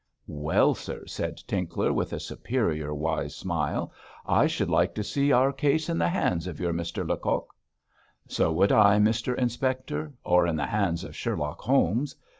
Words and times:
'Well, 0.25 0.73
sir,' 0.73 1.05
said 1.05 1.37
Tinkler, 1.47 1.93
with 1.93 2.11
a 2.11 2.19
superior 2.19 2.91
wise 2.91 3.35
smile, 3.35 3.93
'I 4.25 4.47
should 4.47 4.69
like 4.71 4.95
to 4.95 5.03
see 5.03 5.31
our 5.31 5.53
case 5.53 5.89
in 5.89 5.99
the 5.99 6.07
hands 6.09 6.47
of 6.47 6.59
your 6.59 6.73
Mr 6.73 7.07
Lecoq.' 7.07 7.53
'So 8.27 8.59
should 8.59 8.71
I, 8.71 8.97
Mr 8.97 9.37
Inspector, 9.37 10.11
or 10.23 10.47
in 10.47 10.55
the 10.55 10.65
hands 10.65 11.03
of 11.03 11.15
Sherlock 11.15 11.59
Holmes. 11.61 12.15